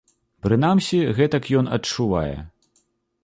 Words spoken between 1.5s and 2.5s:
ён адчувае.